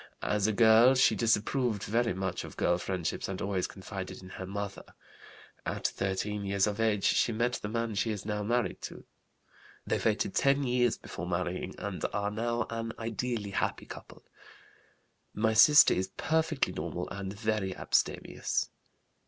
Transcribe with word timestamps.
As 0.23 0.47
a 0.47 0.51
girl 0.51 0.95
she 0.95 1.13
disapproved 1.13 1.83
very 1.83 2.15
much 2.15 2.43
of 2.43 2.57
girl 2.57 2.79
friendships 2.79 3.27
and 3.29 3.39
always 3.39 3.67
confided 3.67 4.23
in 4.23 4.29
her 4.29 4.47
mother. 4.47 4.83
At 5.63 5.85
13 5.85 6.43
years 6.43 6.65
of 6.65 6.79
age 6.79 7.03
she 7.03 7.31
met 7.31 7.59
the 7.61 7.69
man 7.69 7.93
she 7.93 8.09
is 8.09 8.25
now 8.25 8.41
married 8.41 8.81
to. 8.81 9.05
They 9.85 9.99
waited 10.03 10.33
ten 10.33 10.63
years 10.63 10.97
before 10.97 11.27
marrying 11.27 11.75
and 11.77 12.03
are 12.13 12.31
now 12.31 12.65
an 12.71 12.93
ideally 12.97 13.51
happy 13.51 13.85
couple. 13.85 14.23
My 15.35 15.53
sister 15.53 15.93
is 15.93 16.09
perfectly 16.17 16.73
normal 16.73 17.07
and 17.11 17.31
very 17.31 17.75
abstemious. 17.77 18.71